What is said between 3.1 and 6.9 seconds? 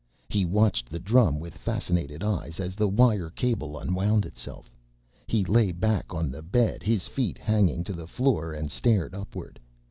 cable unwound itself. He lay back on the bed,